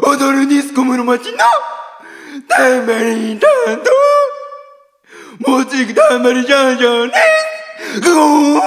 [0.00, 1.38] 踊るディスコ室町の
[2.48, 3.48] タンバリン担
[5.44, 7.14] 当もうちくタンバリンジャンジャンで
[7.94, 8.00] す。
[8.00, 8.60] グゴー。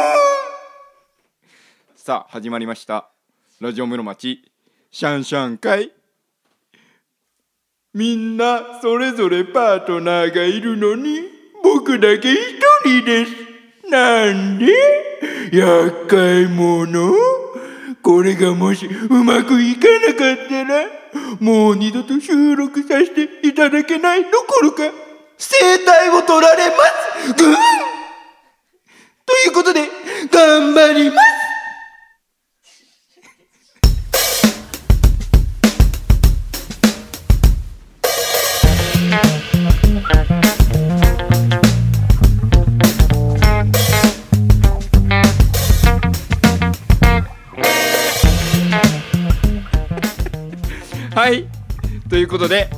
[1.96, 3.10] さあ始まりました。
[3.62, 4.52] ラジオ室町
[4.92, 5.94] シャンシャン会。
[7.94, 11.22] みんなそれぞれパートナーがいるのに
[11.64, 12.38] 僕だけ一
[12.84, 13.32] 人です。
[13.90, 14.66] なんで？
[15.54, 17.14] 厄介者？
[18.02, 21.01] これがもしうまくいかなかったら？
[21.40, 24.84] もう二度と収録させていただけないどころか
[25.38, 26.84] 声帯を取られま
[27.28, 27.34] す。
[27.34, 27.56] グーン
[29.26, 29.88] ということで
[30.32, 31.41] 頑張ります。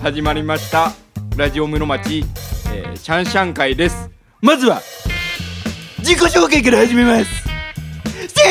[0.04, 0.92] 始まりました。
[1.38, 2.26] ラジオ室町、
[2.74, 4.12] えーシャンシャン会です。
[4.42, 4.82] まずは
[6.00, 7.32] 自己紹介から始めます。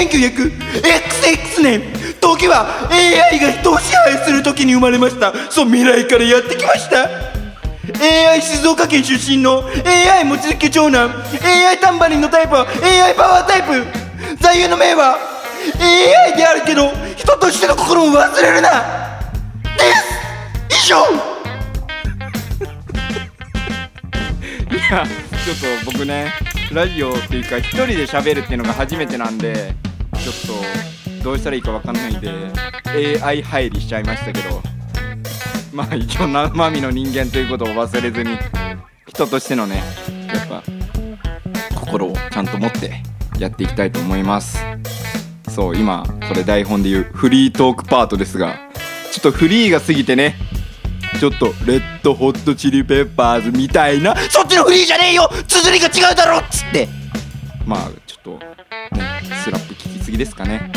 [0.00, 1.82] 1900XX 年。
[2.22, 5.34] 時は AI が人を支配する時に生まれました。
[5.50, 7.10] そう未来からやってきました。
[8.00, 11.10] AI 静岡県出身の AI 望月長男。
[11.44, 13.84] AI タンバリンのタイプは AI パワータイプ。
[14.42, 15.18] 座右の銘は
[15.78, 19.20] AI であるけど人としての心を忘れるな。
[19.76, 19.92] で
[20.70, 20.82] す。
[20.86, 21.31] 以上。
[24.92, 26.32] やちょっと僕ね
[26.70, 29.74] ラジオっていうか一人で喋るっていうのが初めてなんで
[30.22, 32.30] ちょっとどうしたらいいかわかんないんで
[33.22, 34.60] AI 入りしちゃいましたけど
[35.72, 38.36] まあ一応生身の人間ということを忘れずに
[39.06, 39.82] 人としてのね
[40.32, 40.62] やっぱ
[41.80, 43.02] 心をちゃんと持って
[43.38, 44.58] やっていきたいと思います。
[45.48, 48.58] そう今これ台本で言うフリートークパートですが
[49.10, 50.36] ちょっとフリーが過ぎてね
[51.22, 54.16] ちょっとレッドホットチリペッパーズみたいな。
[54.28, 55.30] そっちのフリーじゃねえよ！
[55.46, 56.88] 綴りが違うだろっつって。
[57.64, 58.30] まあちょっと
[58.96, 60.72] ねスラップ聞きすぎですかね。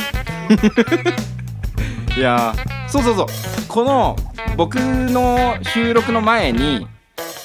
[2.16, 2.54] いや
[2.88, 3.28] そうそうそう。
[3.68, 4.16] この
[4.56, 6.88] 僕の収録の前に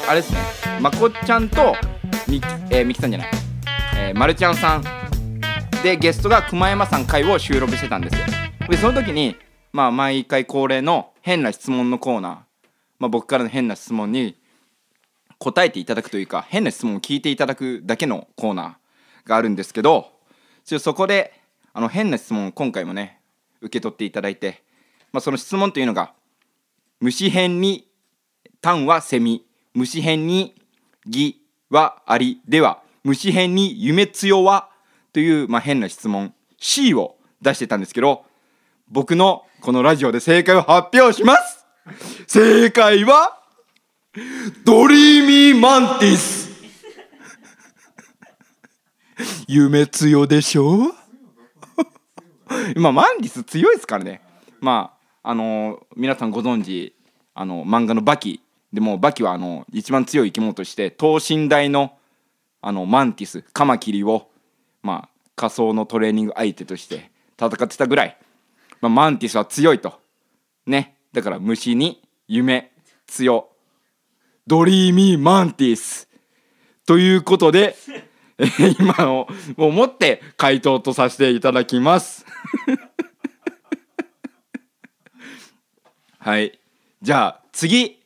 [0.06, 0.38] あれですね。
[0.82, 1.75] まこちゃんと
[2.28, 3.30] み,、えー、みきさんじゃない、
[3.96, 4.84] えー、まるちゃんさん。
[5.82, 8.26] でゲストが熊山さん会を収録してたんですよ。
[8.69, 9.36] でその時に
[9.72, 12.50] まあ毎回恒例の変な質問のコーナー、
[13.00, 14.37] まあ、僕からの変な質問に
[15.38, 20.12] 答えていただくというか変な質問を聞いていただくだけのコーナーがあるんですけど
[20.65, 21.33] そこで
[21.72, 23.21] あの変な質問を今回もね
[23.62, 24.62] 受け取っていただいて、
[25.12, 26.12] まあ、その質問というのが
[27.00, 27.88] 虫編に
[28.61, 30.55] 単はセミ虫編に
[31.06, 31.41] 義
[31.71, 34.69] はありでは虫編に夢強は
[35.15, 38.25] という、まあ、変な質問 C を出してたんですけど
[38.88, 41.59] 僕のこのラジオで正解を発表します
[42.26, 43.38] 正解は
[44.64, 46.50] ドリーミーマンティス。
[49.46, 50.94] 夢強でしょ？
[52.74, 54.20] 今マンティス強いですからね。
[54.60, 56.94] まああのー皆さんご存知
[57.34, 58.42] あの漫画のバキ。
[58.72, 61.96] でもバキはあの一番強い生き物として等身大の
[62.60, 63.42] あのマンティス。
[63.52, 64.28] カマキリを
[64.82, 68.16] まあ仮想のトレーニング相手として戦ってたぐらい、
[68.80, 70.00] まあ、マンティスは強いと。
[70.66, 70.96] ね。
[71.12, 72.71] だから虫に夢
[73.06, 73.48] 強
[74.47, 76.09] ドリーミーマンティス。
[76.87, 77.76] ということで
[78.81, 82.26] 今ををもって回答とさせていただきます。
[86.19, 86.59] はい。
[87.03, 88.00] じゃあ次、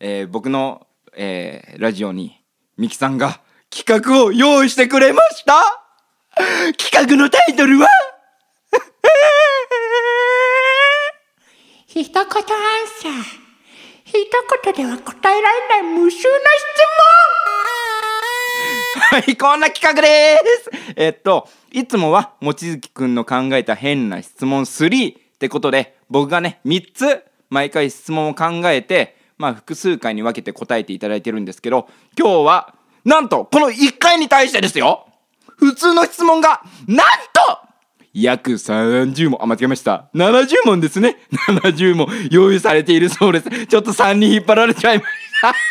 [0.00, 2.40] えー僕の、えーラジオに
[2.76, 3.40] ミキさんが
[3.70, 5.62] 企画を用意してくれました。
[6.76, 7.88] 企画のタイトルは
[11.96, 13.12] 一言アンサー。
[14.04, 14.28] 一
[14.64, 16.24] 言では答えられない無数の質
[19.00, 19.20] 問。
[19.22, 20.70] はい、こんな企画です。
[20.96, 31.88] えっと、いつもは、望月くんの考えた変な質問3ってことで、僕がね、3つ、毎回質問を考えて、まあ、複数回に分けて答えていただいてるんですけど、
[32.18, 32.74] 今日は、
[33.04, 35.06] なんと、この1回に対してですよ。
[35.58, 37.63] 普通の質問が、なんと
[38.14, 40.08] 約30問、あ、間違えました。
[40.14, 41.16] 70問ですね。
[41.48, 43.66] 70問用意されているそうです。
[43.66, 45.08] ちょっと3人引っ張られちゃいまし
[45.42, 45.54] た。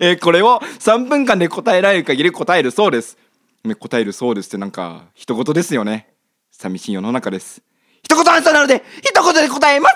[0.00, 3.18] えーこれを3分間で答えられる限り答えるそうです。
[3.64, 6.08] ね、答えるそうですってなんか、一言ですよね。
[6.50, 7.60] 寂しい世の中です。
[8.02, 9.94] 一言アンサーなので、一言で答えます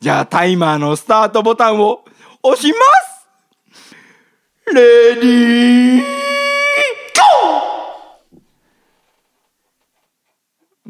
[0.00, 2.04] じゃあ、タイマーのスタートボタンを
[2.42, 2.78] 押しま
[4.68, 6.06] すレディー、ゴ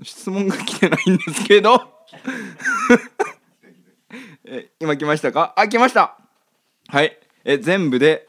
[0.01, 1.81] ー質問が来てないんですけど。
[4.81, 5.55] 今来ましたか？
[5.57, 6.19] あ来ました。
[6.89, 7.17] はい。
[7.45, 8.27] え全部で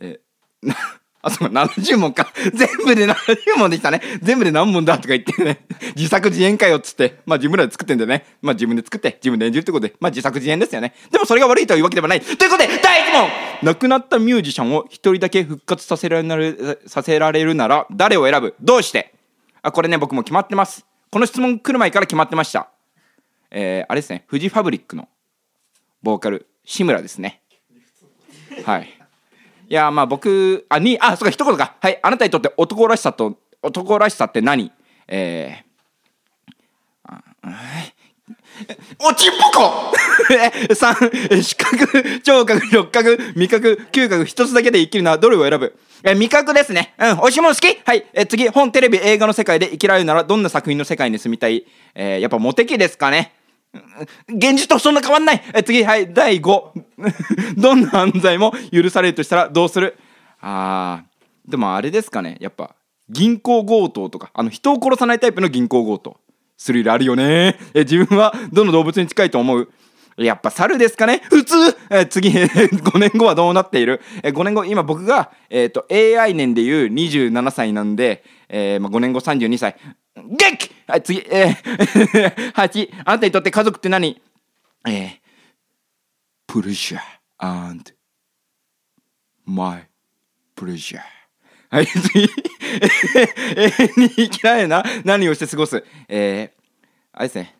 [0.00, 0.18] え
[0.62, 0.74] な
[1.20, 2.32] あそうか70問か。
[2.54, 4.00] 全部で70 問でしたね。
[4.22, 5.66] 全部で何問だとか言ってね。
[5.94, 7.18] 自作自演かよっつって。
[7.26, 8.24] まあ自分らで作ってんでね。
[8.40, 9.94] まあ自分で作って自分で演じるってことで。
[10.00, 10.94] まあ自作自演ですよね。
[11.10, 12.20] でもそれが悪いというわけではない。
[12.22, 13.28] ということで第1問。
[13.62, 16.54] 亡くなったミュージシャンを一人だけ復活させられ
[16.86, 18.54] させられるなら誰を選ぶ？
[18.62, 19.17] どうして？
[19.68, 20.84] あこれね僕も決まってます。
[21.10, 22.68] この質問来る前から決まってました。
[23.50, 24.24] えー、あれですね。
[24.26, 25.08] フジファブリックの
[26.02, 27.42] ボーカル志村ですね。
[28.64, 28.88] はい。
[29.68, 31.76] いやまあ僕あにあそうか一言か。
[31.80, 31.98] はい。
[32.02, 34.72] あなたにとって男らしさと男らしさって何？
[35.06, 37.22] えー、あ
[38.98, 39.92] おちんぽこ。
[40.74, 40.94] 三
[41.42, 45.76] 視覚聴覚触覚味覚嗅覚一つだけで生きるのはどれを選ぶ？
[46.04, 46.94] え味覚ですね。
[46.98, 47.78] うん美味しいもの好き？
[47.84, 48.06] はい。
[48.12, 51.64] え次本テレビ映画の世界で生きられるならどんな作品の世界に住みたい？
[51.94, 53.32] えー、やっぱモテ期ですかね。
[54.28, 55.42] 現実とそんな変わんない。
[55.54, 56.12] え次はい。
[56.12, 56.62] 第5
[57.56, 59.96] どんな犯罪も許されるとしたらどうする？
[60.40, 62.36] あーでもあれですかね。
[62.40, 62.74] やっぱ
[63.08, 64.30] 銀行強盗とか。
[64.34, 66.16] あの人を殺さないタイプの銀行強盗。
[66.58, 67.56] スリルあるよね。
[67.72, 69.68] え自分はどの動物に近いと思う？
[70.16, 71.22] やっぱ猿ですかね。
[71.30, 71.54] 普通？
[71.90, 74.00] え次5年後はどうなっている？
[74.24, 79.76] え5年後今僕が、えーと、AI 年でいう27歳なんで、えーまあ、5年後32歳
[80.16, 84.20] 元気はい次えー、 8あなたにとって家族って何？
[84.88, 85.10] えー、
[86.48, 87.00] プレジャー
[87.38, 87.92] and
[89.46, 89.86] my
[90.56, 90.98] pleasure
[91.70, 92.28] はい、次。
[93.56, 96.60] 永遠に生きられな、何をして過ごすえー、
[97.12, 97.56] あれですね。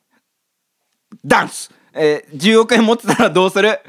[1.25, 3.81] ダンスえー、10億円持ってたらどうする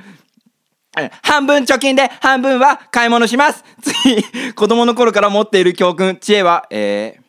[1.21, 7.19] 半分貯金で半分は買い物します次、子供の頃から持っている教訓、知恵は、え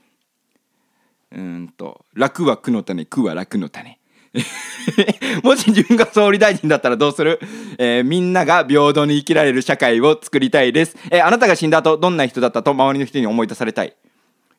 [1.33, 4.00] ー、うんと、楽は苦の種、苦は楽の種。
[5.43, 7.41] もし自分が総理大臣だったらどうする、
[7.79, 10.97] えー、みんなが平等に生きられる社会を作りたいです。
[11.11, 13.97] えー、あなたが死んだ後、どんな人だったと周りの人に思い出されたい？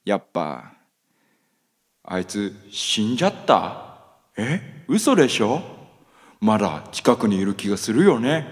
[0.03, 0.73] やっぱ、
[2.03, 3.95] あいつ死んじゃった？
[4.37, 5.61] え嘘でしょ？
[6.41, 8.45] まだ近くにいる気がするよね。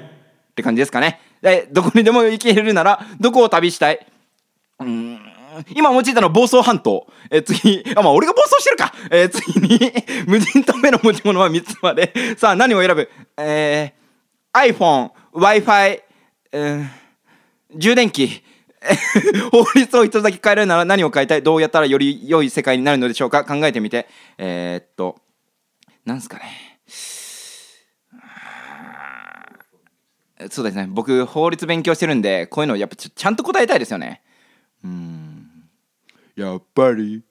[0.52, 1.20] って感じですかね。
[1.42, 4.06] で、どこにでも行けるなら、どこを旅したい？
[4.80, 5.09] うん
[5.76, 7.08] 今用いたのは房総半島。
[7.30, 8.94] えー、次、あ、まあ俺が暴走してるか。
[9.12, 9.92] えー、次に
[10.28, 12.14] 無人島への持ち物は3つまで。
[12.38, 13.10] さあ、何を選ぶ？
[13.38, 16.02] えー、iPhone、Wi-Fi、
[16.52, 16.88] えー、
[17.76, 18.44] 充電器。
[19.52, 21.44] 法律を一つだけ変えるなら何を変えたい？
[21.44, 23.44] どうやったらより良い世界になるのでしょうか？
[23.44, 24.08] 考えてみて。
[24.38, 25.18] えー、っと、
[26.06, 26.80] なんすかね。
[30.50, 30.88] そうですね。
[30.90, 34.22] 僕、法律勉強してるんで、こういうのやっぱちゃんと答えたいですよね。
[34.86, 35.29] うん。
[36.40, 37.22] やっぱり。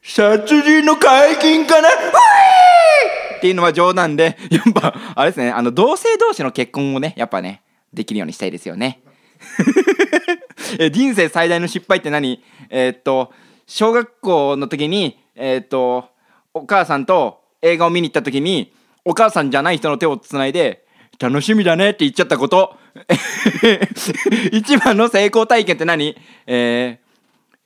[0.00, 1.88] 殺人の解禁かな？
[1.88, 5.50] っていうのは冗談でやっぱあれですね。
[5.50, 7.62] あの同性同士の結婚をねやっぱね
[7.92, 9.02] できるようにしたいですよね。
[10.78, 12.42] え人生最大の失敗って何？
[12.70, 13.32] えー、っと
[13.66, 16.10] 小学校の時にえー、っと
[16.54, 18.72] お母さんと映画を見に行った時に
[19.04, 20.86] お母さんじゃない人の手をつないで
[21.18, 22.76] 楽しみだねって言っちゃったこと。
[24.52, 26.16] 一番の成功体験って何？
[26.46, 27.07] えー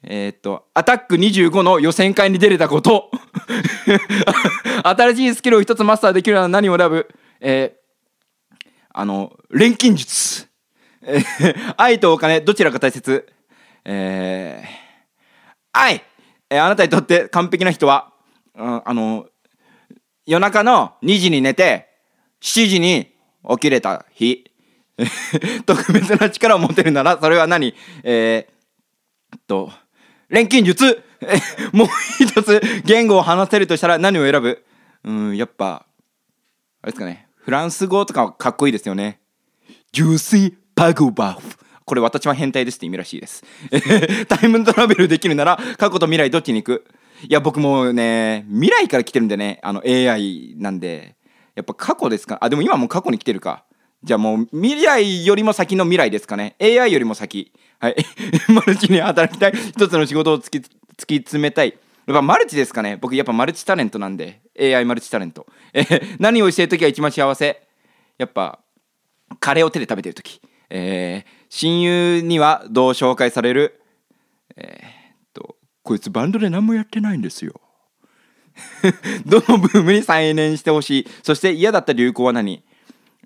[0.04, 3.10] えー、っと、アタック25の予選会に出れたこと。
[4.82, 7.08] 新しいスキルを一つマスターできるなら何を選ぶ
[7.40, 10.48] えー、あの、錬金術。
[11.02, 13.26] えー、愛とお金、どちらが大切？
[13.84, 14.68] えー、
[15.72, 16.04] 愛、
[16.48, 18.12] えー、あなたにとって完璧な人は、
[18.54, 19.26] うん、あの、
[20.24, 21.88] 夜中の2時に寝て、
[22.42, 23.12] 7時に
[23.50, 24.48] 起きれた日。
[25.66, 27.74] 特別な力を持てるなら、それは何？
[28.04, 29.72] えー、っと、
[30.32, 31.02] 錬金術。
[31.72, 34.64] もう一つ言語を話せるとしたら何を選ぶ？
[35.04, 35.86] うんやっぱ
[36.82, 37.28] あれですかね。
[37.36, 39.20] フランス語とかかっこいいですよね。
[39.92, 41.56] ジューシーパグバフ。
[41.84, 43.44] これ私は変態ですって意味らしいです。
[44.26, 46.84] タイムトラベルできるなら過去と未来どっちに行く？
[47.28, 51.14] いや僕もね未来から来てるんでねあの AI なんで。
[51.54, 52.38] やっぱ過去ですか？
[52.40, 53.64] あでも今も過去に来てるか。
[54.04, 57.96] じゃあもう未来よりも先の未来ですかね AI よりも先はい。
[58.52, 59.52] マルチに働きたい。
[59.56, 60.62] 一つの仕事を突き突
[61.06, 61.76] き詰めたい。
[62.06, 64.40] やっぱマルチですかね僕やっぱマルチタレントなんで。
[64.58, 65.46] AI マルチタレント。
[65.72, 65.84] え
[66.20, 67.62] 何をしてる時が一番幸せ？
[68.18, 68.60] やっぱ、
[69.40, 70.40] カレーを手で食べてる時。
[70.70, 73.80] えー、親友にはどう紹介される？
[74.56, 77.60] えー、と、こいつバンドで何もやってないんですよ。
[79.26, 81.08] どのブームに再燃してほしい？
[81.22, 82.62] そして嫌だった流行は何？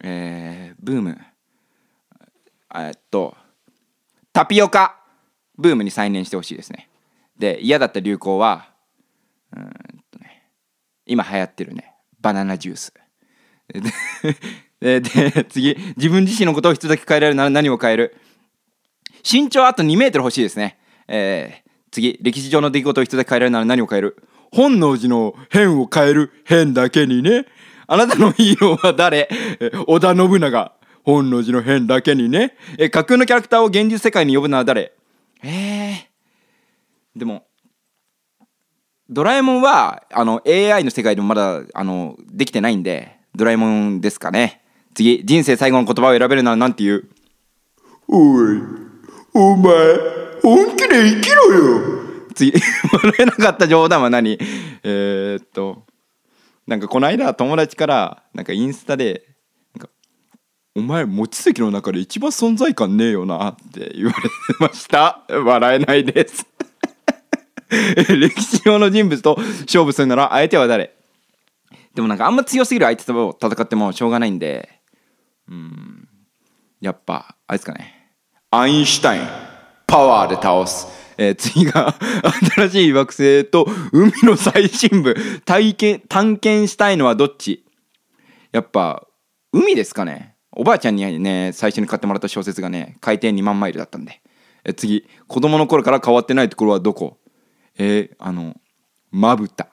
[0.02, 1.18] えー、ブーム。
[2.74, 3.36] えっと、
[4.32, 5.00] タピオカ
[5.56, 6.88] ブームに再燃してほしいですね。
[7.38, 8.70] で嫌だった流行は
[9.54, 9.64] うん
[10.10, 10.50] とね
[11.06, 11.94] 今流行ってるね。
[12.20, 12.92] バナナジュース。
[14.80, 15.76] ででで次。
[15.96, 18.16] 自分自身のことを一つだけ変えられるなら何を変える？
[19.28, 20.78] 身長あと2メートル欲しいですね。
[21.08, 22.18] えー、次。
[22.20, 24.16] 歴史上の出来事を一つだけ変えられるなら何を変える？
[24.52, 27.46] 本能寺の変を変える変だけにね。
[27.88, 29.28] あなたのヒーローは誰？
[29.60, 30.72] え 織田信長。
[31.04, 32.56] 本能寺の変だけにね。
[32.78, 34.92] え架空のキャラクターを現実世界に呼ぶのは誰？
[35.42, 35.96] えー、
[37.14, 37.44] でも
[39.08, 44.62] ドラえもんはあの AI の世界でもまだあのできてないんでドラえもんですかね。
[44.94, 47.08] 次人生最後の言葉を選べるなら何て言う？
[48.08, 48.60] おい、
[49.34, 49.72] お前、
[50.42, 51.80] 本気で生きろよ。
[52.34, 52.52] 次
[52.92, 54.38] 笑えなかった冗談は何？
[54.82, 55.84] えー、っと
[56.66, 59.22] なんかこの間友達からなんかインスタで
[60.74, 64.28] 「お前餅席の中で一番存在感ねえよな」って言われて
[64.60, 65.24] ました。
[65.30, 66.46] 笑えないです。
[68.14, 70.94] 歴史上の人物と勝負するなら相手は誰？
[71.94, 74.80] でもなんかあんま強すぎる相手と戦ってもしょうがないんで
[75.48, 76.08] うん。
[76.80, 78.12] やっぱあれですかね。
[78.50, 79.22] アインシュタイン。
[79.86, 81.94] パワーで倒す、えー次が
[82.56, 85.14] 新しい惑星と海の最深部。
[85.44, 87.64] 体験探検したいのはどっち？
[88.52, 89.06] やっぱ
[89.52, 90.34] 海ですかね。
[90.52, 94.20] おばあちゃんにね最初に買ってもらった小説がね海底2万マイルだったんで。
[94.64, 97.18] え次子供の頃から変わってないところはどこ？
[97.78, 98.56] えーあの
[99.10, 99.68] まぶた。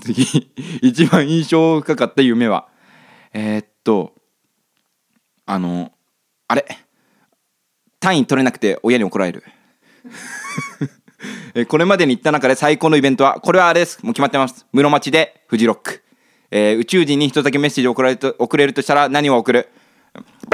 [0.00, 0.24] 次
[0.82, 2.68] 一番印象深かった夢は？
[3.32, 4.14] えーっと
[5.46, 5.92] あの
[6.48, 6.64] あれ？
[8.00, 9.44] 単位取れなくて親に怒られる。
[11.68, 13.98] これまでに行った中で最高のイベントはこれはあれです。
[14.02, 14.66] もう決まってます。
[14.72, 16.02] 室町でフジロック、
[16.50, 19.68] えー宇宙人に一つだけメッセージを送られと送れるとしたら何を送る？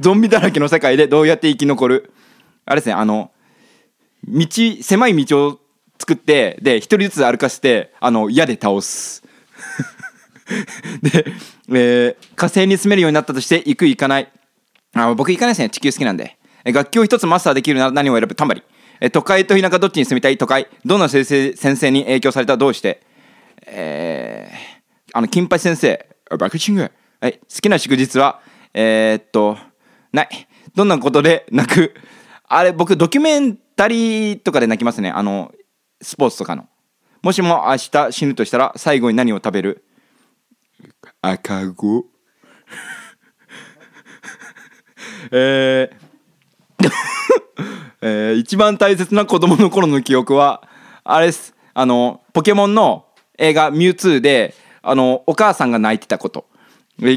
[0.00, 2.12] ゾンビだらけの世界でどうやって生き残る？
[2.64, 3.30] あれですねあの
[4.26, 4.46] 道
[4.80, 5.60] 狭い道を
[5.98, 9.22] 作ってで一人ずつ歩かせてあの矢で倒す。
[11.02, 11.24] で、
[11.68, 14.28] えー火星に住めるようになったとして行く行かない。
[14.94, 16.36] あ僕行かないですね地球好きなんで。
[16.64, 18.34] え楽器を一つマスターできるなら何を選ぶ？
[18.34, 18.64] タンバリン。
[19.00, 20.38] え都会と田舎どっちに住みたい？
[20.38, 20.68] 都会。
[20.84, 23.02] どんな先生先生に影響されたどうして？
[23.66, 26.06] えー、あの金八先生。
[26.38, 26.90] バカチング。
[27.20, 28.40] はい好きな祝日は？
[28.74, 29.56] えー、っと
[30.12, 30.28] ない。
[30.74, 31.94] どんなことで 泣く？
[32.48, 35.10] あれ僕ドキュメンタリーとかで泣きますね。
[35.10, 35.52] あの
[36.00, 36.68] スポーツとかの。
[37.22, 39.84] もしも明日死ぬとしたら最後に何を食べる？
[41.22, 42.06] 赤子。
[45.30, 46.88] えー
[48.02, 50.62] えー一番大切な子供の頃の記憶は
[51.04, 51.54] あれです。
[51.74, 53.06] あのポケモンの
[53.38, 56.46] 映画「ミュウツーであのお母さんが泣いてたこと。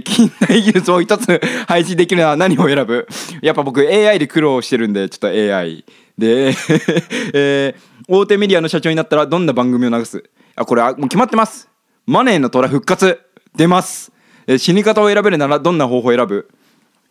[0.03, 3.07] 近代技術を一つ 配信できるのは何を選ぶ？
[3.41, 5.83] やっぱ僕 AI で苦労してるんでちょっと AI
[6.17, 6.53] で、
[7.33, 10.23] えー大手メディアの社長になったらどんな番組を流す？
[10.55, 11.67] あこれあもう決まってます。
[12.05, 13.19] マネーの虎復活。
[13.55, 14.11] 出ます。
[14.47, 16.49] え死に方を選べるならどんな方法を選ぶ？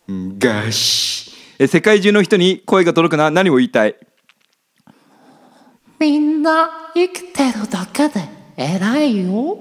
[0.07, 1.31] ガシ。
[1.57, 3.95] え世界中の人に声が届くなら何を言いたい？
[5.99, 8.21] みんな生きてるだけで
[8.55, 9.57] 偉いよ。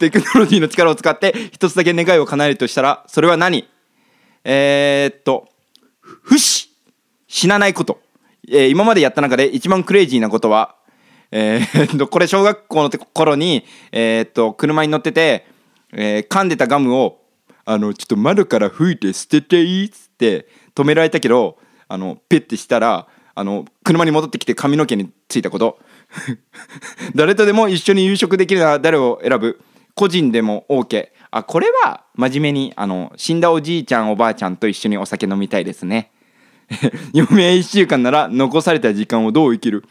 [0.00, 3.68] テクノロジーの力を使って一つだけ願いを叶えるとしたらそれは何？
[4.42, 5.48] えー、っと
[6.00, 6.70] 不死
[7.28, 8.00] 死なないこと、
[8.48, 10.74] えー今までやった中で一番クレイジーなことは
[11.30, 15.46] えーっとこれ小学校の頃にえーっと車に乗ってて、
[15.92, 17.20] えー噛んでたガムを
[17.70, 25.78] あのちょっと窓から吹いて捨てていいっつって止められたけどあのペッてしたらあの車に戻ってきて髪の毛についたこと。
[27.14, 29.60] 誰とでも一緒に夕食できるなら誰を選ぶ。
[29.94, 36.10] 個人でも OK あこれは真面目にあの死んだおじいちゃんおばあちゃんと一緒にお酒飲みたいですね。
[37.14, 39.84] 余命1週間なら残された時間をどう生きる？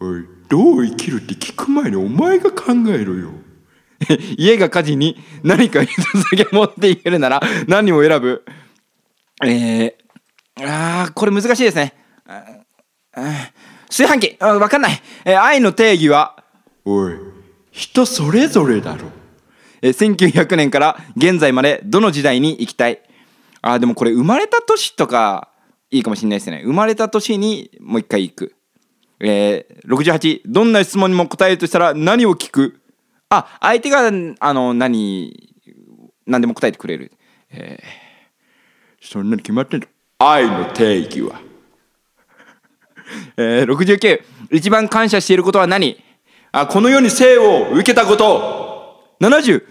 [0.00, 3.30] おい、どう生きるって聞く前にお前が考えろよ。
[4.36, 8.44] 家が火事に何か一つだけ持っていけるなら何を選ぶ？
[9.44, 9.92] えー、
[10.62, 11.94] あーこれ難しいですね。
[13.88, 14.36] 炊飯器。
[14.40, 16.42] あ分かんない、えー愛の定義は
[16.84, 17.14] おい、
[17.70, 19.08] 人それぞれだろ。
[19.82, 23.00] えー1900年から現在までどの時代に行きたい？
[23.62, 25.48] あーでもこれ生まれた年とか
[25.90, 26.62] いいかもしれないですね。
[26.64, 28.52] 生まれた年にもう一回行く。
[29.20, 32.80] えー、68どんな質問にも答えるとしたら何を聞く？
[33.28, 35.54] あ相手があの何
[36.26, 37.12] 何でも答えてくれる。
[39.00, 39.86] そんなに決まってんの？
[40.18, 41.40] 愛の定義は。
[43.36, 46.02] えー、69一番感謝していることは何？
[46.52, 49.16] あこの世に生を受けたこと。
[49.20, 49.62] 70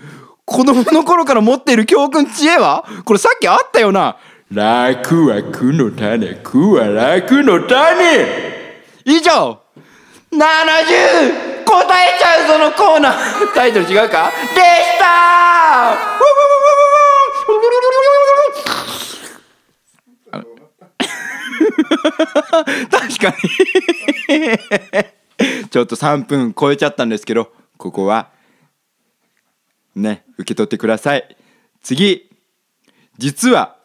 [0.46, 2.86] 子供の頃から持っている教訓知恵は？
[3.06, 4.18] これさっきあったよな。
[4.52, 8.28] 楽は苦の種、苦は楽の種。
[9.06, 9.60] 以上。
[10.32, 13.16] 70答えちゃうそのコーナー。
[13.54, 14.32] タイトル違うか？
[14.54, 15.96] でした！
[22.92, 23.36] 確か
[24.28, 25.70] に。
[25.70, 28.30] ちょっと3分超えちゃったんですけどここは
[29.96, 31.36] ね受け取ってください。
[31.82, 32.30] 次。
[33.18, 33.78] 実は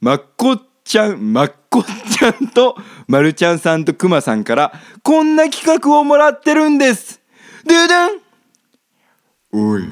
[0.00, 2.76] まっこちゃんまっこちゃんと
[3.08, 7.20] まるちゃんさんとくまさんからこんな企画をもらってるんです。
[7.68, 9.88] ドゥドゥンおい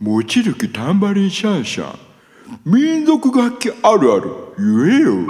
[0.00, 1.98] 望月タンバリンシャンシャン
[2.64, 4.30] 民族楽器あるある。
[4.56, 5.26] 言えよ。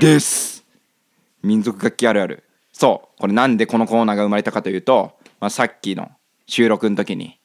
[0.00, 0.64] です。
[1.42, 2.44] 民族楽器あるある。
[2.72, 3.20] そう。
[3.20, 6.10] これなんでこのコーナーが生まれたかというと、まあ、さっきの
[6.46, 7.38] 収録の時に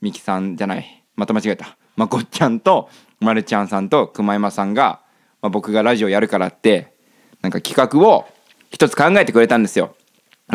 [0.00, 1.04] ミキさんじゃない。
[1.16, 1.76] また間違えた。
[1.96, 5.00] まこっちゃんとまるちゃんさんと熊山さんが、
[5.42, 6.94] まあ、僕がラジオやるからって
[7.42, 8.28] なんか企画を
[8.70, 9.95] 一つ考えてくれたんですよ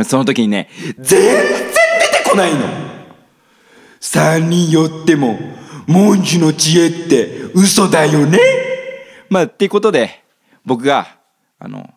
[0.05, 2.91] その時にね全然出てこないの。
[3.99, 5.37] 三人寄っても
[5.87, 8.39] 文殊の知恵って嘘だよね。
[9.29, 10.23] まあっていうことで
[10.65, 11.19] 僕が
[11.59, 11.89] あの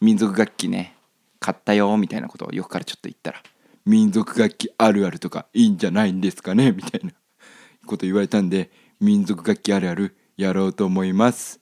[0.00, 0.94] 民族楽器ね
[1.38, 3.42] 買ったよみたいなことをよくからちょっと言ったら
[3.84, 7.12] 民族楽器あるあるとかいいんじゃないんですかねみたいな
[7.86, 11.60] こと言われたんで民族楽器あるあるやろうと思います。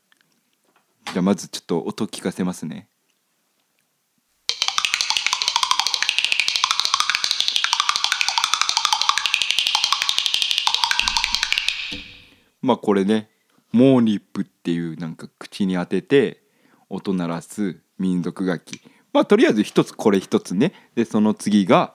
[1.06, 2.88] じゃあまずちょっと音聞かせますね
[12.68, 13.30] まあこれね
[13.72, 16.42] モーニップっていうなんか口に当てて
[16.90, 18.82] 音鳴らす民族楽器。
[19.10, 20.74] まあとりあえず一つこれ一つね。
[20.94, 21.94] でその次が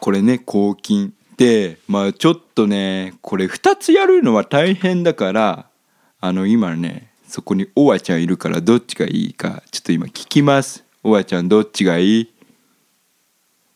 [0.00, 5.66] これね抗菌でまあちょっとねこれ2つやるのは大変だから
[6.18, 10.84] あの今ねそこにおわちゃんいるからどっちがいいかちょっと今聞きます。
[11.02, 12.34] おわちゃんどっちがいい？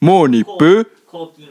[0.01, 0.91] モーニップ？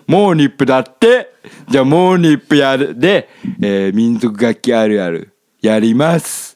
[0.06, 1.34] モーニップだって
[1.70, 3.30] じゃあモーニップやるで、
[3.62, 6.53] えー民族楽器あるあるやります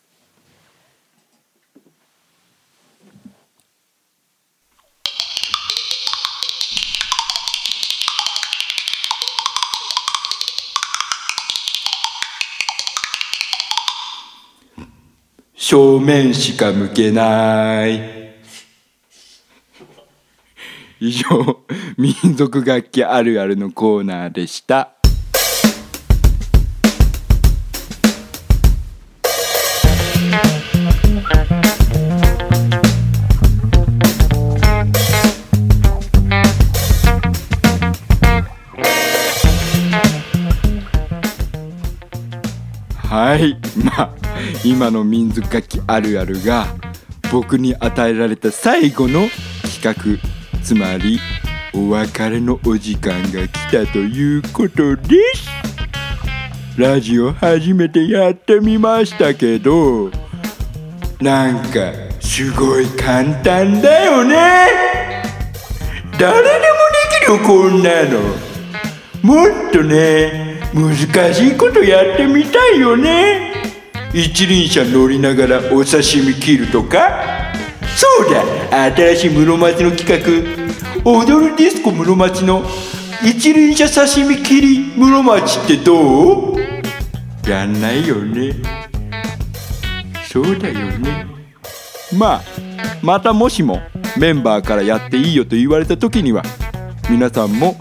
[15.70, 18.00] 正面しか向けない。
[21.02, 21.26] 以上
[21.98, 24.94] 民族楽器あるあるのコーナーでした。
[43.10, 43.58] はい。
[43.84, 44.27] まあ
[44.64, 46.68] 今の民族楽器あるあるが
[47.32, 49.28] 僕に与えられた最後の
[49.64, 50.38] 企画。
[50.64, 51.18] つまり
[51.74, 55.48] お別れのお時間が来たということです。
[56.78, 60.12] ラジオ初めてやってみましたけど
[61.22, 64.68] なんかすごい簡単だよね。
[66.20, 68.20] 誰でもできるこんなの。
[69.24, 73.57] もっとね難しいことやってみたいよね。
[74.14, 77.54] 一輪車乗りながらお刺身切るとか。
[77.96, 80.54] そうだ新しい室町の企
[81.04, 81.10] 画。
[81.10, 82.64] 踊るディスコ室町の
[83.24, 86.58] 一輪車刺身切り室町ってどう？
[87.50, 88.56] やんないよね。
[90.30, 91.26] そうだよね。
[92.16, 92.42] まあ
[93.02, 93.82] またもしも
[94.18, 96.44] メンバーからやっていいよと言われた時には
[97.10, 97.76] 皆さんも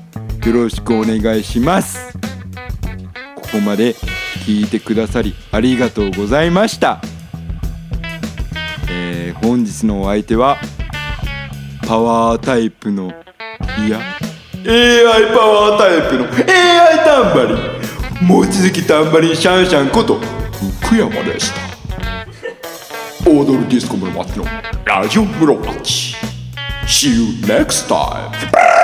[0.44, 2.12] よろしくお願いします。
[3.34, 3.94] ここまで。
[4.46, 7.00] 聞いてくださりありがとうございました、
[8.88, 10.56] えー本日のお相手は
[11.86, 13.12] パワータイプの
[13.86, 13.98] いや
[14.64, 18.28] AI パワータイプの AI タンバリン。
[18.28, 20.18] 望月タンバリンシャンシャンこと
[20.82, 21.52] 福山でし
[23.24, 23.30] た。
[23.30, 24.44] 踊るディスコ室町の
[24.84, 26.16] ラジオ室町。
[26.86, 28.75] See you next time.